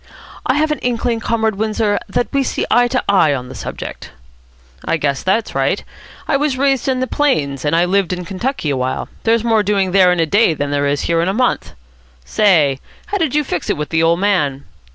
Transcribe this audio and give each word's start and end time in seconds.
"I 0.47 0.55
have 0.55 0.71
an 0.71 0.79
inkling, 0.79 1.19
Comrade 1.19 1.57
Windsor, 1.57 1.99
that 2.09 2.27
we 2.33 2.41
see 2.41 2.65
eye 2.71 2.87
to 2.87 3.03
eye 3.07 3.35
on 3.35 3.49
the 3.49 3.53
subject." 3.53 4.09
"I 4.83 4.97
guess 4.97 5.21
that's 5.21 5.53
right. 5.53 5.83
I 6.27 6.37
was 6.37 6.57
raised 6.57 6.87
in 6.87 7.01
the 7.01 7.05
plains, 7.05 7.63
and 7.63 7.75
I 7.75 7.85
lived 7.85 8.11
in 8.11 8.25
Kentucky 8.25 8.71
a 8.71 8.77
while. 8.77 9.09
There's 9.25 9.43
more 9.43 9.61
doing 9.61 9.91
there 9.91 10.11
in 10.11 10.19
a 10.19 10.25
day 10.25 10.55
than 10.55 10.71
there 10.71 10.87
is 10.87 11.01
here 11.01 11.21
in 11.21 11.27
a 11.27 11.35
month. 11.35 11.73
Say, 12.25 12.79
how 13.13 13.19
did 13.19 13.35
you 13.35 13.43
fix 13.43 13.69
it 13.69 13.77
with 13.77 13.89
the 13.89 14.01
old 14.01 14.19
man?" 14.19 14.65